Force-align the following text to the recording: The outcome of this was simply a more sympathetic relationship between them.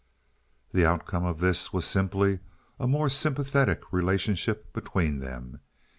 The 0.73 0.83
outcome 0.83 1.25
of 1.25 1.39
this 1.41 1.71
was 1.71 1.85
simply 1.85 2.39
a 2.79 2.87
more 2.87 3.07
sympathetic 3.07 3.93
relationship 3.93 4.73
between 4.73 5.19
them. 5.19 5.59